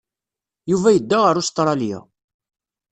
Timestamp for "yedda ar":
0.91-1.35